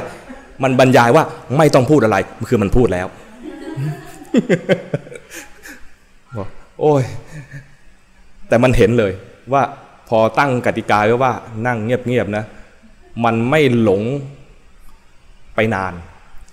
[0.63, 1.25] มันบรรยายว่า
[1.57, 2.17] ไม่ต้องพูดอะไร
[2.49, 3.07] คือมันพูดแล้ว
[6.37, 6.49] บอก
[6.81, 7.03] โอ้ย
[8.49, 9.13] แต่มันเห็นเลย
[9.53, 9.63] ว่า
[10.09, 11.33] พอตั้งกติกาไว้ว่า
[11.67, 12.45] นั่งเงียบๆนะ
[13.25, 14.03] มันไม่หลง
[15.55, 15.93] ไปนาน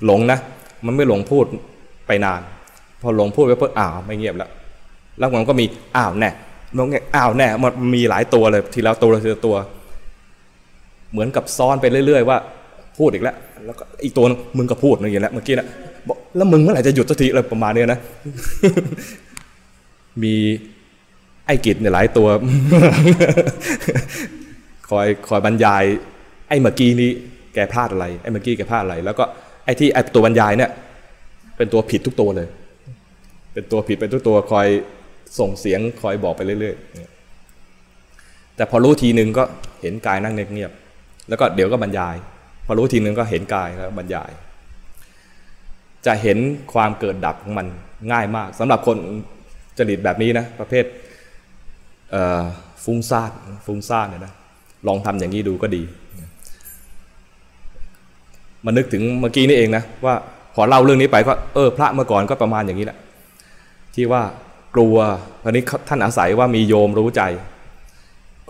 [0.05, 0.39] หลงนะ
[0.85, 1.45] มันไม่หลงพูด
[2.07, 2.41] ไปนาน
[3.03, 4.49] พอหลงพูดไปเพิ่อ้าวไม่เงียบแล้ว
[5.19, 6.31] แล้วมันก็มีอ้าวแน่
[6.77, 9.55] น้องอ้าวแน่มันมีหลายตัวเลยทีละตัวทีละตัว
[11.11, 12.37] เหมือนกับซ้อนไปเรื่อยๆว่า
[12.97, 13.35] พูดอีกแล้ว
[13.65, 14.25] แล้วก็อีกตัว
[14.57, 15.67] มึงก็พูดอย่างเงี้ยแล้วเมื่อกี้นะ
[16.07, 17.99] บอกแล้วมึงเมื่อไหร่จะหยุดสักทีอะไรประมาณนี้นะ
[20.23, 20.35] มี
[21.45, 22.27] ไอ้กิจเนี่ยหลายตัว
[24.89, 25.83] คอยคอยบรรยาย
[26.47, 27.11] ไอ้เมื่อกี้นี้
[27.53, 29.23] แกพลาดอะไร ไอ้เมื่อกี้แกพลาดอะไร แล้วก็
[29.65, 30.71] ไอ้ที่ไอ้ตัวบรรยายเนี่ย
[31.57, 32.47] เป็นตัวผิดทุกตัวเลย
[33.53, 34.67] เป็นตัวผิดเป็นตัวตัวคอย
[35.39, 39.43] ส่งเสียงคอยบอกไปเรื่อยๆ แต่พอรู้ทีนึงก็
[39.81, 42.15] เห็นกายนั่งเงียบๆแล้วก็เดี๋ยวก็บรรยาย
[42.65, 44.31] พอรู้ทีนึงก็เห็นกายแล้วบรรยาย
[46.05, 46.37] จะเห็น
[46.73, 47.67] ความเกิดดับของมัน
[48.11, 48.97] ง่ายมากสำหรับคน
[49.77, 50.85] จริตแบบนี้นะประเภท
[52.83, 53.31] ฟุ้งซ่าน
[53.65, 54.33] ฟุ้งซ่านเนี่ยนะ
[54.87, 55.83] ลองทำอย่างนี้ดูก็ดี
[58.65, 60.15] มานึกถึงเมื่อกี้นี่เองนะว่า
[60.55, 62.97] พอเล่าเรื่องนี้ไปก็เออ พระเมื่อก่อนก็ประมาณอย่างนี้แหละ
[63.95, 64.23] ที่ว่า
[64.75, 64.95] กลัว
[65.43, 67.21] ตอนนี้ท่านอาศัยว่ามีโยมรู้ใจ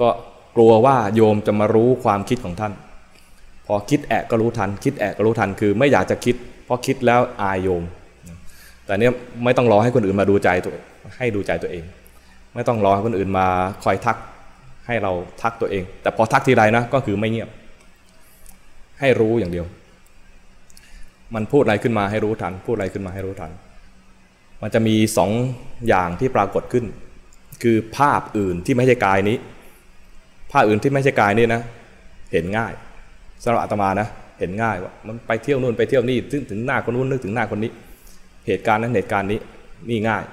[0.02, 0.10] ก็
[0.56, 2.74] กลัวว่าโยมจะมารู้ความคิดของท่าน
[3.68, 7.84] พอคิดแอะก็รู้ทัน คิดแอะก็รู้ทันคือไม่อยากจะคิด เพราะคิดแล้วอายโยม
[8.86, 10.74] แต่เนี้ยไม่ต้องรอให้คนอื่นมาดูใจตัว
[11.18, 11.84] ให้ดูใจตัวเอง
[12.56, 13.48] ไม่ต้องรอให้คนอื่นมา
[13.84, 14.18] คอยทัก
[14.88, 17.50] ให้เราทักตัวเอง แต่พอทักทีไรนะก็คือไม่เงียบ
[19.00, 19.66] ให้รู้อย่างเดียว
[21.36, 23.52] มันพูดอะไรขึ้นมาให้รู้ทัน พูดอะไรขึ้นมาให้รู้ทัน
[24.64, 25.32] มันจะมีสอง
[25.88, 26.86] อย่างที่ปรากฏขึ้น
[27.64, 29.38] คือภาพอื่นที่ไม่ใช่กายนี้
[30.52, 31.62] ภาพอื่นที่ไม่ใช่กายนี่นะ
[32.32, 32.74] เห็นง่าย
[33.44, 34.08] สำหรับอาตมานะ
[34.40, 37.72] เห็นง่ายว่ามันไปเที่ยวนู่นไปเที่ยวนี่ถึงถึงหน้าคนนู้นนึกถึงหน้าคนนี้
[38.48, 39.40] เหตุการณ์นั้นเหตุการณ์นี้
[39.90, 40.24] นี่ง่าย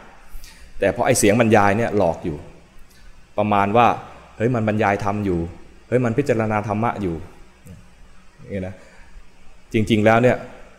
[0.78, 2.36] แต่พอไอเสียงบรรยายเนี่ยหลอกอยู่
[3.38, 3.86] ประมาณว่า
[4.36, 5.38] เฮ้ยมันบรรยายธรรมอยู่
[5.88, 7.14] เฮ้ยมันพิจารณาธรรมะอยู่
[8.52, 8.74] นี่นะ
[9.72, 10.36] จริงๆแล้วเนี่ย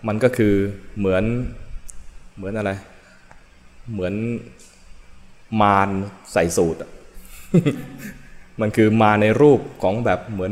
[0.07, 0.53] มันก็คือ
[0.99, 1.23] เหมือน
[2.37, 2.71] เหมือนอะไร
[3.91, 4.13] เหมือน
[5.62, 5.89] มาร
[6.34, 6.80] ใส่สูตร
[8.62, 10.51] มันคือมาในรูปของแบบเหมือน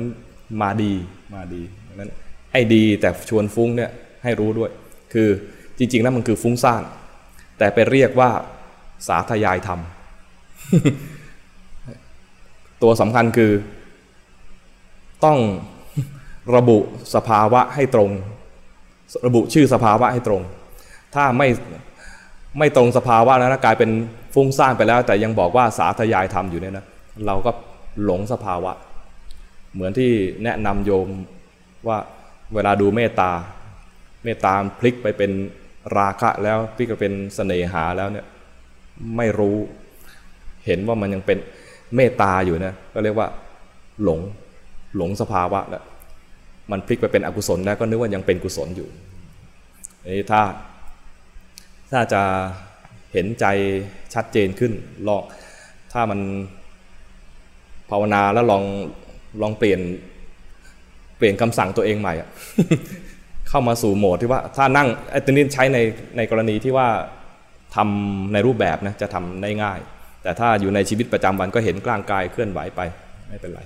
[0.62, 0.94] มาดี
[1.36, 1.62] มาดี
[2.00, 2.12] นั้น
[2.52, 3.92] ไอ้ดีแต่ชวนฟุ้งเนี่ย
[4.24, 4.72] ให้รู้ด้วย
[5.14, 5.30] คือ
[5.78, 6.84] จริงๆแล้วมันคือฟุ้งซ่าน
[7.58, 8.32] แต่ไปเรียกว่า
[9.08, 9.80] สาธยายธรรม
[12.82, 13.52] ตัวสำคัญคือ
[15.26, 15.40] ต้อง
[16.56, 16.78] ระบุ
[17.16, 18.12] สภาวะให้ตรง
[19.26, 20.42] ระบุชื่อสภาวะให้ตรง
[21.16, 21.48] ถ้าไม่
[22.58, 23.92] ไม่ตรงสภาวะแล้วนะกลายเป็น
[24.34, 26.86] ฟุ้งซ่านไปแล้ว แต่ยังบอกว่าสาธยายธรรมอยู่เนี่ยนะ
[27.26, 27.52] เราก็
[28.04, 28.72] หลงสภาวะ
[29.74, 30.12] เหมือนที่
[30.44, 31.08] แนะนำโยม
[31.88, 31.98] ว่า
[32.54, 33.32] เวลาดูเมตตา
[34.24, 35.32] เมตตาพลิกไปเป็น
[35.98, 38.26] ราคะแล้วพลิกไปเป็นเสน่หาแล้วเนี่ย
[39.18, 39.58] ไม่รู้
[40.66, 41.38] เห็นว่ามันยังเป็น
[41.96, 43.28] เมตตาอยู่นะก็เรียกว่า
[44.04, 44.20] หลง
[44.98, 45.84] หลงสภาวะแล้ว
[46.72, 48.88] มันพลิกไปเป็นอกุศลแล้วก็นึกว่ายังเป็นกุศลอยู่
[50.18, 50.42] นี่ถ้า
[51.92, 52.22] ถ้าจะ
[53.14, 53.46] เห็นใจ
[54.14, 54.74] ชัดเจนขึ้น
[55.08, 55.22] ลอง
[55.94, 56.20] ถ้ามัน
[57.90, 58.64] ภาวนาแล้วลอง
[59.42, 59.82] ลองเปลี่ยน
[61.18, 62.14] เปลี่ยนคำสั่งตัวเองใหม่
[63.50, 65.78] เข้ามาสู่โหมดที่ว่าถ้านั่งไอ้ตัวนี้ใช้ใน
[66.18, 66.88] ในกรณีที่ว่า
[67.76, 69.80] ทำในรูปแบบนะจะทำได้ง่าย
[70.24, 72.82] แต่ถ้าอยู่ในชีวิตประจำวันก็เห็นกลางกายเคลื่อนไหวไป
[73.28, 73.62] ไม่เป็นไร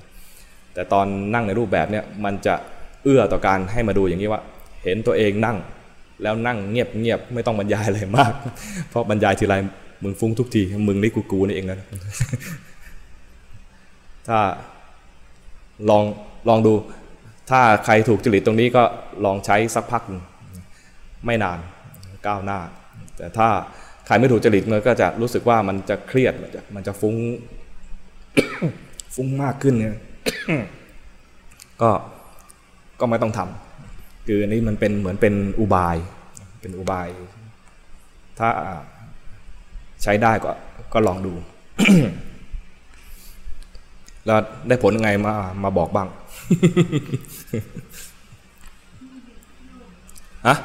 [0.74, 2.56] แต่ตอนนั่งในรูปแบบเนี่ยมันจะ
[3.04, 4.42] เอื้อต่อการให้มาดูอย่างนี้ว่า
[4.84, 5.58] เห็นตัวเองนั่ง
[6.24, 8.34] แล้วนั่งเงียบเงียบไม่ต้องบรรยายอะไรมาก
[8.90, 9.56] เพราะบรรยายทีไร
[10.04, 11.78] มึงฟุ้งทุกที มึงนี่กูกูนี่เองนะ
[14.28, 14.40] ถ้า
[15.90, 16.04] ลอง
[16.50, 16.74] ลองดู
[17.50, 18.84] ถ้าใครถูกจริตตรงนี้ก็
[19.26, 20.04] ลองใช้สักพัก
[21.26, 21.60] ไม่นาน
[22.28, 22.60] ก้าวหน้า
[23.18, 23.48] แต่ถ้า
[24.06, 27.16] ใครไม่ถูกจริตมันก็จะรู้สึกว่ามันจะเครียด มันจะมันจะฟุ้ง
[29.16, 29.98] ฟุ้งมากขึ้นเนี่ย
[31.82, 31.90] ก็
[33.00, 33.73] ก็ไม่ต้องทำ
[34.28, 35.98] คืออันนี้มันเป็นเหมือนเป็นอุบาย
[36.62, 37.08] เป็นอุบาย
[38.40, 38.50] ถ้า
[40.04, 40.52] ใช้ได้ก็
[40.94, 41.34] ก็ลองดู
[44.26, 45.34] แล้วได้ผลยังไงมา
[45.64, 46.08] มาบอกบ้าง
[50.48, 50.56] ฮะ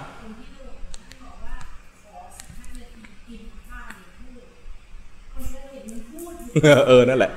[6.88, 7.32] เออ นั่นแหละ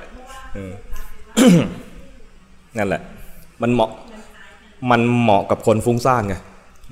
[2.78, 3.00] นั่นแหละ
[3.62, 3.90] มันเหมาะ
[4.90, 6.36] มันเหมาะกับคนฟุ้งซ่านไง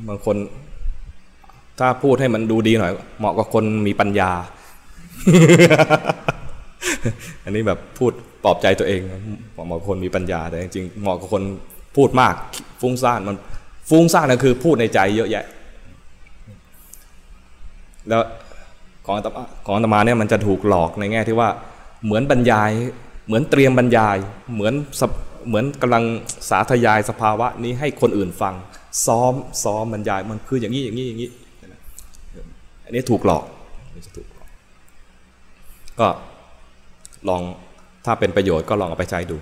[0.08, 0.36] บางคน
[1.78, 4.30] ถ้าพูดให้มันดูดีหน่อย เหมาะกับคนมีปัญญา
[7.44, 8.12] อันนี้แบบพูด
[8.44, 9.00] ปลอบใจตัวเอง
[9.52, 11.42] เหมาะกับคนมีปัญญา แต่จริงๆเหมาะกับคน
[11.96, 12.34] พูดมาก
[12.80, 13.36] ฟุ้งซ่านมัน
[13.90, 15.44] ฟุ้งซ่านนั่นคือพูดในใจเยอะแยะ
[18.08, 18.22] แล้ว
[19.06, 21.48] ของตมาของตมาเนี่ยมันจะถูกหลอกในแง่ที่ว่า
[22.04, 22.70] เหมือนบรรยาย
[23.26, 24.16] เหมือนเตรียมบรรยาย
[24.54, 24.74] เหมือน
[25.46, 26.04] เหมือนกำลัง
[26.50, 28.54] สาธยายสภาวะนี้ให้คนอื่นฟัง
[29.06, 31.30] ซ้อมซ้อมบรรยายมันคืออย่างนี้อย่างนี้อย่างนี้
[32.84, 33.44] อันนี้ถูกหลอก
[34.16, 34.48] ถูกหลอก
[36.00, 36.08] ก็
[37.28, 37.42] ลอง
[38.04, 39.36] ถ้าเป็นประโยชน์ก็ลองเอาไปใช้ดู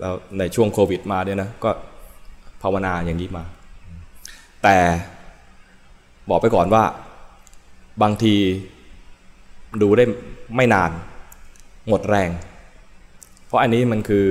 [0.00, 1.70] แล้วในช่วงโควิดมาเนี่ยนะก็
[2.62, 3.44] ภาวนาอย่างนี้มา
[4.62, 4.76] แต่
[6.30, 6.84] บอกไปก่อนว่า
[8.02, 8.34] บางที
[9.82, 10.04] ดูได้
[10.56, 10.90] ไม่นาน
[11.88, 12.30] หมดแรง
[13.46, 14.26] เพราะอันนี้มันคือ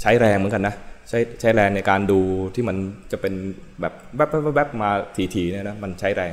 [0.00, 0.74] ใช้แรงเหมือนกันนะ
[1.08, 2.20] ใช้ใช้แรงในการดู
[2.54, 2.76] ที่มัน
[3.12, 3.34] จะเป็น
[3.80, 4.90] แบบแวบแวบมา
[5.34, 6.32] ทีๆเนี่ยนะมันใช้แรง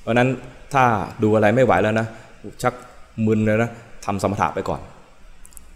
[0.00, 0.28] เพราะนั้น
[0.74, 0.84] ถ้า
[1.22, 2.06] ดูอะไรไม่ไหวแล้วนะ
[2.62, 2.74] ชัก
[3.26, 3.70] มึนเลยนะ
[4.06, 4.80] ทำสมถะไปก่อน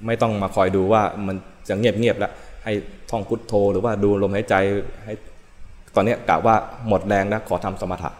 [0.06, 1.36] ไม่ต้องมาคอยดูว่ามัน
[1.68, 2.32] จะเงียบเงียบแล้ว
[2.64, 2.72] ให้
[3.10, 4.54] ท่องพุทโธหรือว่าดูลมหายใจ
[5.04, 5.14] ให้
[5.94, 6.54] ตอนนี้กะว่า
[6.88, 8.10] หมดแรงแล้วขอทำสมถะ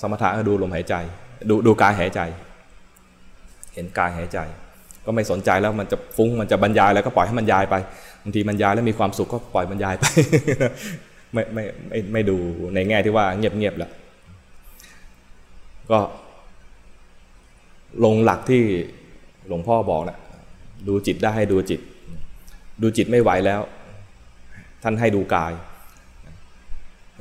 [0.00, 0.94] สมถะก็ดูลมหายใจ
[1.50, 2.20] ดูดูกายหายใจ
[3.74, 4.38] เห็นกายหายใจ
[5.06, 7.74] ก็ไม่สนใจแล้วมันจะฟุ้งมันจะบรรยายแล้วก็ปล่อยให้มันยายไป
[8.22, 10.04] บางทีบรรยายแล้วมีความสุขก็ปล่อยบรรยายไป
[11.32, 12.36] ไม่ไม่ไม่ไม่ดู
[12.74, 13.90] ในแง่ที่ว่าเงียบเงียบแล้ว
[15.90, 15.98] ก็
[18.04, 18.62] ลงหลักที่
[19.48, 20.18] หลวงพ่อบอกนะ
[20.88, 21.80] ดูจิตได้ให้ดูจิต
[22.82, 23.60] ดูจิตไม่ไหวแล้ว
[24.82, 25.52] ท่านให้ดูกาย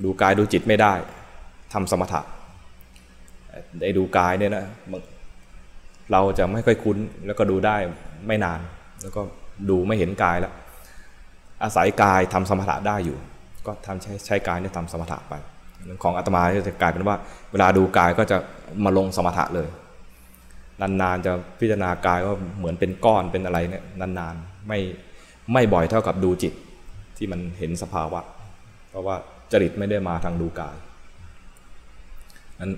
[0.03, 0.93] ดูกายดูจิตไม่ได้
[1.73, 2.21] ทำสมถะ
[3.81, 4.65] ได้ดูกายเนี่ยนะ
[6.12, 7.76] เราจะไม่ค่อยคุ้นแล้วก็ดูได้
[8.28, 8.60] ไม่นาน
[9.02, 9.22] แล้วก็
[9.69, 10.54] ดูไม่เห็นกายแล้ว
[11.63, 13.17] อาศัยกายทำสมถะได้อยู่
[13.65, 15.34] ก็ทำใช้ใช้กายเนี่ยทำสมถะไป
[16.04, 17.15] ของอาตมาจะกลายเป็นว่า
[17.52, 18.38] เวลาดูกายก็จะ
[18.84, 19.69] มาลงสมถะเลย
[20.82, 24.80] นานๆจะพิจารณากายว่าเหมือนเป็นก้อนเป็นอะไรเนี่ยนานๆไม่
[25.54, 26.54] ไม่บ่อยเท่ากับดูจิต
[27.17, 28.19] ที่มันเห็นสภาวะ
[28.89, 29.15] เพราะว่า
[29.52, 30.76] จริตไม่ได้มาทางดูกาย
[32.60, 32.72] นั้น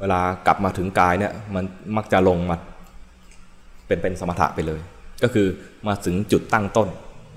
[0.00, 1.64] เวลากลับมาถึงกายเนี่ยมัน
[1.96, 2.56] มักจะลงมา
[3.86, 4.80] เป็นเป็นสมถะไปเลย
[5.22, 5.46] ก็คือ
[5.86, 6.88] มาถึงจุดตั้งต้น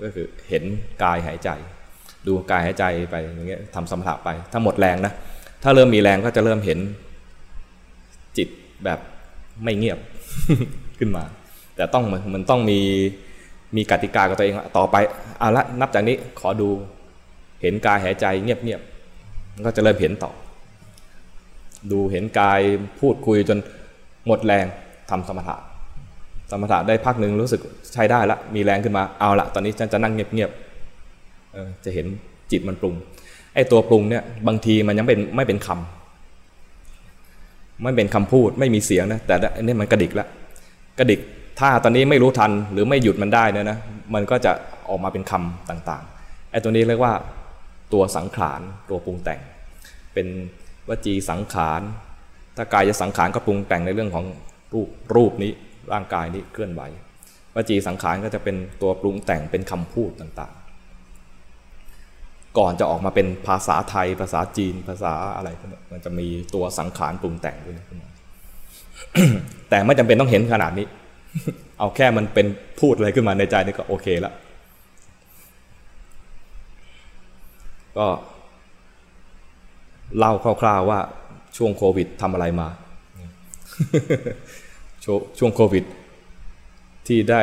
[0.04, 0.64] ก็คือเห็น
[1.02, 1.50] กายหายใจ
[2.26, 5.12] ดูกายหายใจไปอย่างเงี้ยทำสมถะไป ถ้าหมดแรงนะ
[5.62, 6.78] ถ้าเริ่มมีแรงก็จะเริ่มเห็น
[8.36, 8.48] จิต
[8.84, 8.98] แบบ
[9.62, 9.98] ไม่เงียบ
[10.98, 11.24] ขึ้นมา
[11.76, 12.80] แต่ต้องมันต้องมี
[13.76, 14.96] มีกติกากับตัวเองต่อไป
[15.38, 16.68] เอาละนับจากนี้ขอดู
[17.62, 20.32] เห็นกายหายใจเงียบๆก็จะเริ่มเห็นต่อ
[21.92, 22.60] ดูเห็นกาย
[23.00, 23.58] พูดคุยจน
[24.26, 24.66] หมดแรง
[25.10, 25.56] ทำสมถะ
[26.50, 27.60] สมถะได้พักหนึ่งรู้สึก
[27.92, 32.06] ใช้ได้ละมีแรงขึ้นมาเอาละตอนนี้ฉันจะนั่งเงียบๆจะเห็น
[32.50, 32.94] จิตมันปรุง
[33.54, 40.28] ไอ้ตัวปรุงเนี่ยบางทีมันยังเป็นไม่เป็นคำไม่เป็นคำพูดไม่มีเสียงนะแต่อันนี้มันกระดิกแล้ว
[40.98, 41.20] กระดิก
[41.60, 43.78] ถ้าตอนนี้ไม่รู้ทันหรือไม่หยุดมันได้เนะนะ
[44.14, 44.52] มันก็จะ
[44.88, 47.12] ออกมาเป็นคำต่างๆไอ้ตัวนี้เรียกว่า
[47.92, 49.40] ตัวสังขารตัวปรุงแต่ง
[50.14, 50.26] เป็น
[50.88, 51.82] วจีสังขาร
[52.56, 54.24] ถ้ากายจะสังขารก็ปรุงแต่งในเรื่องของ
[54.74, 55.52] รูปรูปนี้
[55.92, 56.82] ร่างกายนี้เคลื่อนไหว
[57.54, 65.48] วจีสังขารก็จะเป็นตัวปรุงแต่งเป็นคำพูดต่างๆ ก่อนจะออกมาเป็นภาษาไทย ภาษาจีนภาษาอะไร
[65.92, 68.10] มันจะมีตัวสังขารปรุงแต่งด้วยขึ้นมา
[69.70, 70.86] แต่ไม่จำเป็นต้องเห็นขนาดนี้
[71.78, 72.46] เอาแค่มันเป็น
[72.80, 74.34] พูดอะไรขึ้นมาในใจนี่ก็โอเคแล้ว
[77.98, 78.06] ก็
[80.18, 81.00] เล่าคร่าวๆว่า
[81.56, 82.68] ช่วงโควิดทำอะไรมา
[85.38, 85.84] ช่วงโควิด
[87.06, 87.42] ที่ได้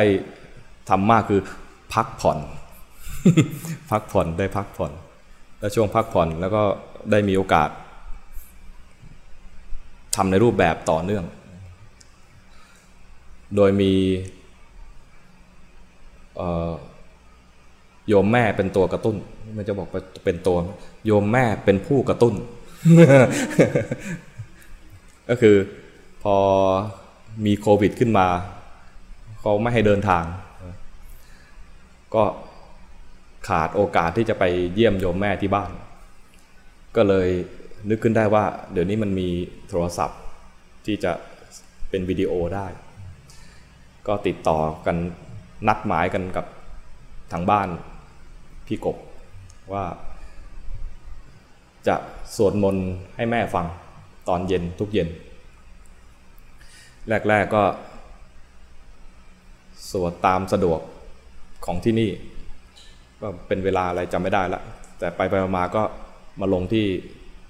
[0.88, 1.40] ทำมากคือ
[1.94, 2.38] พักผ่อน
[3.90, 4.92] พักผ่อนได้พักผ่อน
[5.58, 6.62] แล้วช่วงพักผ่อนแล้วก็
[7.10, 7.68] ได้มีโอกาส
[10.16, 11.24] ทำในรูปแบบต่อเนื่อง
[13.56, 13.92] โดยมี
[18.08, 19.16] โยมแม่เป็นตัวกระตุ้น
[19.54, 19.88] ไม่จะบอก
[20.24, 20.56] เป็นตัว
[21.06, 22.34] โยมแม่เป็นผู้กระตุ้น
[25.28, 25.56] ก็คือ
[26.22, 26.36] พอ
[27.46, 28.28] มีโควิดขึ้นมา
[29.40, 30.24] เขาไม่ให้เดินทาง
[32.14, 32.24] ก็
[33.48, 35.70] ขาดโอกาสที่จะไปเยี่ยมโยมแม่ที่บ้าน
[36.96, 37.28] ก็เลย
[37.88, 39.28] นึกขึ้นได้ว่า เดี๋ยวนี้มันมี
[39.68, 40.20] โทรศัพท์
[40.86, 41.12] ที่จะ
[41.90, 42.66] เป็นวิดีโอได้
[44.06, 44.96] ก็ติดต่อกัน
[45.68, 46.46] นัดหมายกันกับ
[47.32, 47.68] ทางบ้าน
[48.66, 48.96] พี่กบ
[49.72, 49.84] ว่า
[51.88, 51.96] จะ
[52.36, 53.66] สวดมนต์ให้แม่ฟัง
[54.28, 55.08] ตอนเย็นทุกเย็น
[57.28, 57.62] แรก ๆ ก็
[59.90, 60.80] สวดตามสะดวก
[61.66, 62.10] ของที่นี่
[63.20, 64.60] ก็เป็นเวลาอะไรจำไม่ได้ละ
[64.98, 65.82] แต่ไปไปมาก็
[66.40, 66.86] มาลงที่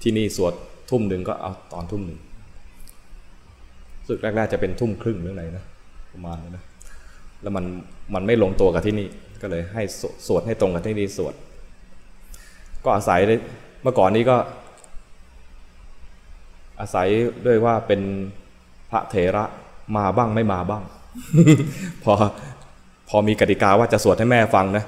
[0.03, 0.55] ที่นี่สวด
[0.91, 2.19] ทุ่มหนึ่งก็เอาตอนทุ่มหนึ่ง
[4.09, 5.65] สึกแรก ๆ จะเป็นทุ่มครึ่งหรือไงนะ
[6.13, 6.65] ประมาณนั้นนะ
[7.43, 7.65] แล้วมัน
[8.15, 9.09] มันไม่ลงตัวกับที่นี่
[9.43, 9.83] ก็เลยให้
[10.27, 11.35] สวดให้ตรงกับที่นี่สวด
[12.85, 13.21] ก็อาศัย
[13.83, 14.37] เมื่อก่อนนี้ก็
[16.81, 17.09] อาศัย
[17.47, 18.01] ด้วยว่าเป็น
[18.91, 19.45] พระเถระ
[19.97, 20.83] มาบ้างไม่มาบ้าง
[22.05, 22.13] พอ
[23.09, 24.85] พอมีกติกาว่าจะสวดให้แม่ฟังนะ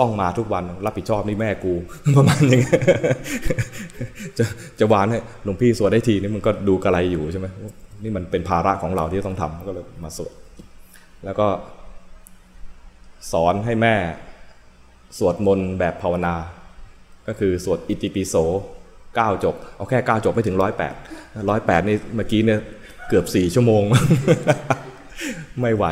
[0.00, 1.72] ต้องมาทุกวันรับผิดชอบนี่แม่กู
[2.16, 2.72] ประมาณอย่างนี้
[4.38, 4.44] จะ
[4.78, 7.46] จะวานให้หลวงพี่สวดได้ทีนี่มันก็ดูกระไรอยู่ใช่ไหม
[8.02, 10.32] นี่มันเป็นภาระของเราที่ต้องทำก็เลยมาสวด
[11.24, 11.46] แล้วก็
[13.32, 13.94] สอนให้แม่
[15.18, 16.34] สวดมนต์แบบภาวนา
[17.28, 18.34] ก็คือสวดอิติปิโส
[19.16, 20.94] เก้าจบ เอาแค่เก้าจบไม่ถึงร้อยแปด
[21.50, 22.60] ร้อยแปดนี่เมื่อกี้เนี่ย
[23.08, 23.82] เกือบสี่ชั่วโมง
[25.60, 25.84] ไม่ไหว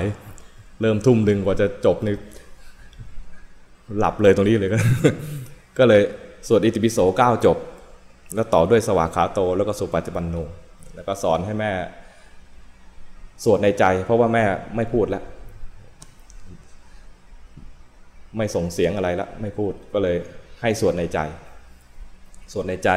[0.80, 2.08] เริ่มทุ่มหนึ่งกว่าจะจบใน
[3.98, 4.78] หลับเลยตรงนี้เลยก็
[5.78, 6.02] ก็เลย
[6.48, 7.56] สวดอิติปิโสเก้าจบ
[8.34, 10.36] แล้วต่อด้วยสวากขาโต แล้วก็สุปฏิปันโน
[10.94, 11.72] แล้วก็สอนให้แม่
[13.44, 14.44] สวดในใจ เพราะว่าแม่
[14.76, 15.24] ไม่พูดแล้ว
[18.36, 20.16] ไม่ส่งเสียงอะไรแล้วไม่พูดก็เลย
[20.62, 21.18] ให้สวดในใจ
[22.52, 22.90] สวดในใจ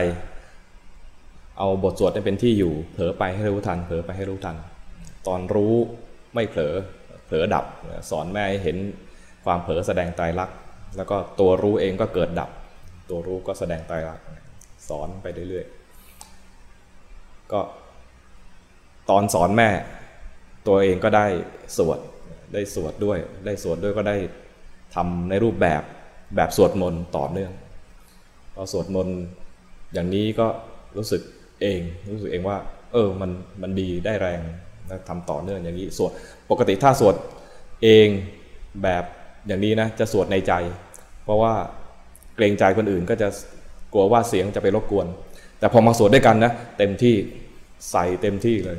[1.58, 4.56] เอาบทสวดเป็นที่อยู่ เผลอไปให้รู้ทัน เผลอไปให้รู้ทัน
[5.28, 5.74] ตอนรู้
[6.34, 6.74] ไม่เผลอ
[7.26, 7.66] เผลอดับ
[8.10, 8.78] สอนแม่ให้เห็น
[9.46, 10.50] ความเผลอแสดงไตรลัก
[10.98, 12.50] แล้วก็ตัวรู้เองก็เกิดดับ
[13.10, 14.20] ตัวรู้ก็แสดงไตรลัก
[14.90, 17.62] สอนไปเรื่อยๆ ก็
[19.10, 19.70] ตอนสอนแม่
[20.68, 21.26] ตัวเองก็ได้
[21.78, 22.00] สวด
[22.54, 24.18] ได้สวดด้วย ได้สวดด้วยก็ได้
[24.96, 25.82] ทำในรูปแบบ
[26.36, 27.52] แบบสวดมนต์ต่อเนื่อง
[28.56, 29.18] พอสวดมนต์
[29.94, 30.48] อย่างนี้ก็
[30.98, 31.22] รู้สึก
[31.62, 31.80] เอง
[32.14, 32.58] รู้สึกเองว่า
[32.94, 34.40] เออมันมันดีได้แรง
[34.90, 36.12] นะทำต่อเนื่องอย่างนี้สวด
[36.50, 37.16] ปกติถ้าสวด
[37.84, 38.08] เอง
[38.84, 39.04] แบบ
[39.48, 40.54] อย่างนี้นะจะสวดในใจ
[41.24, 41.54] เพราะว่า
[42.36, 43.28] เกรงใจคนอื่นก็จะ
[43.94, 45.08] กลัวว่าเสียงจะไปรบกวน
[45.60, 47.16] แต่พอมาสวดด้วยกันนะเต็มที่
[47.92, 48.78] ใส่เต็มที่เลย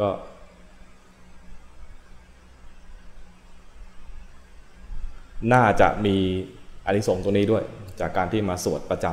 [0.00, 0.08] ก็
[5.52, 6.16] น่าจะมี
[6.86, 7.64] อานิสงส์ตัวนี้ด้วย
[8.00, 9.06] จากการที่มาสวดประจ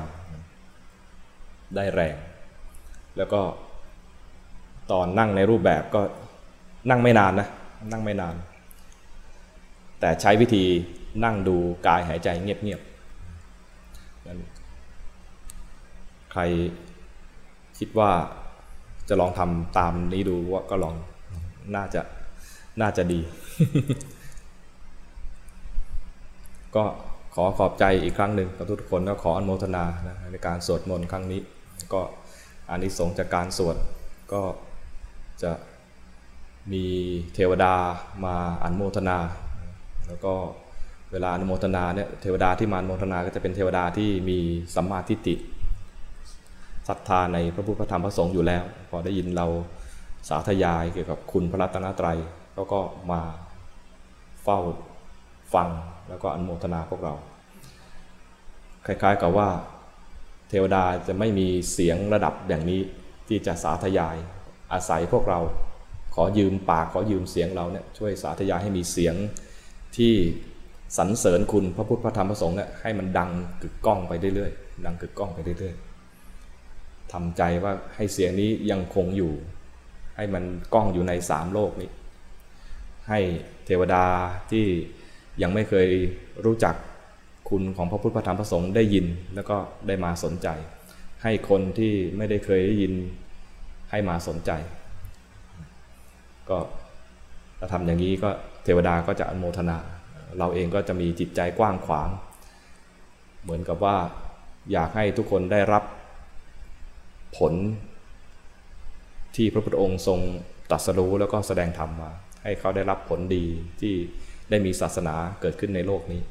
[0.79, 2.15] ำได้แรง
[3.17, 3.41] แล้วก็
[4.91, 6.01] ตอนนั่งในรูปแบบก็
[6.89, 7.47] นั่งไม่นานนะ
[7.91, 8.35] นั่งไม่นาน
[9.99, 10.63] แต่ใช้วิธี
[11.23, 12.91] นั่งดูกายหายใจเงียบๆ
[16.31, 16.41] ใคร
[17.77, 18.11] คิดว่า
[19.09, 20.95] จะลองทำตามนี้ดูว่าก็ลอง
[21.75, 22.01] น่าจะ
[22.81, 23.19] น่าจะดี
[26.75, 26.83] ก็
[27.35, 31.41] ขอขอบใจอีกครั้งหนึ่งกับทุกคนก็ขออนุโมทนานะในการสวดมนต์ครั้งนี้
[31.93, 32.01] ก็
[32.69, 33.75] อานิสงส์จากการสวด
[34.33, 34.41] ก็
[35.43, 35.51] จะ
[36.73, 36.85] มี
[37.33, 37.73] เทวดา
[38.25, 39.17] มาอนุโมทนา
[40.07, 40.33] แล้วก็
[41.11, 44.37] เวลาอนุโมทนาเนี่ยเทวดาที่มาอนุโมทนาก็จะเป็นเทวดาที่มี
[44.75, 45.35] สัมมาทิฏฐิ
[46.87, 49.47] ศรัทธาในพระพุทธธรรมพระสงฆ์อยู่แล้ว พอได้ยินเรา
[50.29, 52.17] สาธยายเกี่ยวกับคุณพระรัตนตรัย
[52.53, 52.81] เขาก็
[53.11, 53.21] มา
[54.43, 54.59] เฝ้า
[55.53, 55.69] ฟัง
[56.09, 57.13] แล้วก็อนุโมทนาพวกเรา
[58.85, 59.49] คล้ายๆกับว่า
[60.49, 62.81] เทวดาจะไม่มีเสียงระดับอย่างนี้
[63.27, 64.17] ที่จะสาธยาย
[64.73, 65.39] อาศัยพวกเรา
[66.15, 69.15] ขอยืมปากขอยืมเสียงเราเนี่ยช่วยสาธยายให้มีเสียง
[69.97, 70.13] ที่
[70.97, 73.29] สรรเสริญคุณพระพุทธพระธรรมพระสงฆ์เนี่ยให้มันดัง
[73.61, 79.33] กึกก้องไปเรื่อยๆดังกึกก้องไปเรื่อยๆทำใจว่าให้เสียงนี้ยังคงอยู่
[80.15, 81.89] ให้มันก้องอยู่ในสามโลกนี้
[83.09, 83.19] ให้
[83.65, 84.05] เทวดา
[84.51, 84.65] ที่
[85.41, 85.87] ยังไม่เคย
[86.45, 86.75] รู้จัก
[87.49, 90.47] คุณของพระพุทธพระธรรมพระสงฆ์ได้ยินแล้วก็ได้มาสนใจ
[91.23, 92.93] ให้คนที่ไม่ได้เคยได้ยิน
[93.91, 94.51] ให้มาสนใจ
[96.49, 96.57] ก็
[97.59, 98.29] ถ้าทำอย่างนี้ก็
[98.63, 99.77] เทวดาก็จะอนุโมทนา
[100.37, 102.09] เราเองก็จะมีจิตใจกว้างขวาง
[103.43, 103.95] เหมือนกับว่า
[104.71, 105.83] อยากให้ทุกคนได้รับ
[107.37, 107.53] ผล
[109.35, 110.19] ที่พระพุทธองค์ทรง
[110.69, 112.11] ตรัสรู้แล้วก็แสดงธรรมมา
[112.43, 113.45] ให้เขาได้รับผลดี
[113.81, 113.95] ที่
[114.51, 116.21] ได้มีศาสนาเกิดขึ้นในโลกนี้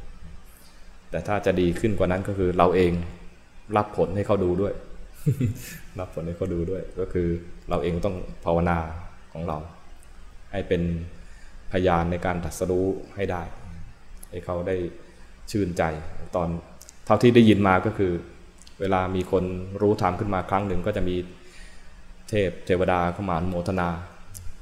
[1.11, 2.93] แต่ถ้าจะดีขึ้นกว่านั้นก็คือเราเอง
[3.77, 4.75] รับผลให้เขาดูด้วย
[5.99, 7.29] รับผลให้เขาดูด้วย ก็คือ
[7.69, 8.79] เราเองต้องภาวนา
[9.33, 9.59] ของเรา
[10.53, 10.83] ให้เป็น
[11.73, 13.43] พยานในการตัดสรู้ให้ได้
[14.31, 14.77] ให้เขาได้
[15.51, 15.83] ชื่นใจ
[16.37, 16.49] ตอน
[17.07, 18.13] เท่าที่ได้ยินมาก็คือ
[18.81, 19.45] เวลามีคน
[19.81, 21.17] รู้ธรรมขึ้นมาครั้งหนึ่งก็จะมี
[22.29, 23.89] เทพเทวดาเข้ามาโมทนา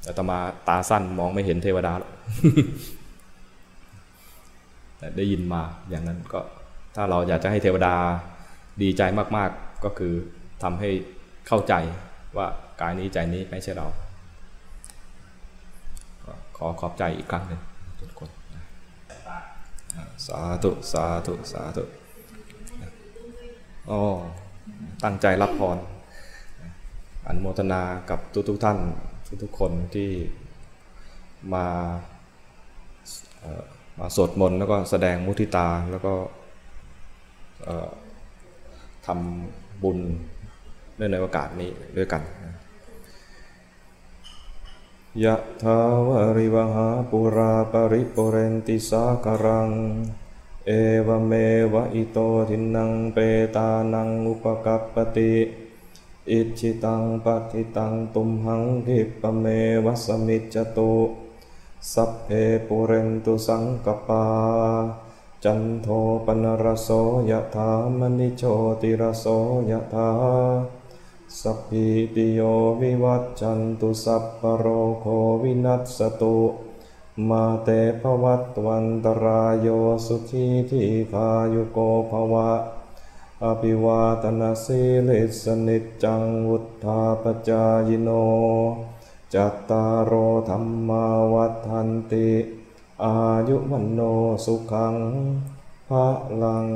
[0.02, 2.08] แต่ตมาตาสั้นมองไม่เห็นเทวดาแต่
[5.16, 6.40] ได้ยินมาอย่างนั้นก็
[6.96, 7.94] ถ้าเราอยากจะให้เทวดา
[8.82, 9.02] ดีใจ
[9.36, 10.14] มากๆก็คือ
[10.62, 10.90] ทำให้
[11.46, 11.74] เข้าใจ
[12.36, 12.46] ว่า
[12.80, 13.86] กายนี้ใจนี้ไม่ใช่เรา
[16.56, 17.60] ขอขอบใจอีกครั้งหนึ่ง
[18.00, 18.30] ทุกคน
[20.26, 21.84] สาธุสาธุสาธุ
[23.90, 24.00] อ๋อ
[25.04, 25.78] ตั้งใจรับพร
[27.26, 28.78] อนุโมทนากับทุกทุกท่าน
[29.26, 30.10] ทุกทุกคนที่
[31.54, 31.66] มา
[33.42, 33.52] มา
[34.16, 36.14] สวดมนต์แล้วก็แสดงมุทิตาแล้วก็
[39.06, 39.98] ทำบุญ
[40.96, 42.22] เนื่องในโอกาสนี้ด้วยกัน
[45.24, 49.70] ยะทาวริวหาปุราปริปุเรนติสาคารัง
[50.66, 50.70] เอ
[51.06, 51.32] วเม
[51.72, 52.18] วะอิโต
[52.48, 53.18] ทินังเป
[53.56, 55.34] ตานังอุปกัปปติ
[56.30, 59.44] อิจิตังปฏิตังตุมหังคิปเม
[59.84, 60.92] วัสมิจจตุ
[61.92, 62.28] สัพเพ
[62.66, 64.24] ปุเรนตุสังกปา
[65.44, 65.88] จันโท
[66.26, 66.88] ปนรโส
[67.30, 68.42] ยถามณิโช
[68.80, 69.26] ติรโส
[69.70, 70.10] ยถา
[71.40, 72.40] สัพพิติโย
[72.80, 74.66] วิวัตจันตุสัพพโร
[75.00, 75.06] โค
[75.42, 76.38] วินัสตุ
[77.28, 77.68] มาเต
[78.00, 79.68] ภวัตวันตรายโย
[80.06, 81.78] สุขีทีคายุโก
[82.10, 82.50] ภวะ
[83.44, 88.08] อภิวาตนาสีลิสนิจังวุธาปจายโน
[89.34, 90.12] จัตตารโอ
[90.48, 92.30] ธรรมาวัฏันติ
[93.04, 93.16] อา
[93.48, 94.00] ยุวันโน
[94.44, 94.96] สุขัง
[95.88, 96.06] พระ
[96.42, 96.68] ลัง